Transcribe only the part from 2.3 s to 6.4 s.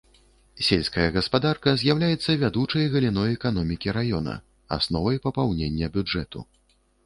вядучай галіной эканомікі раёна, асновай папаўнення бюджэту.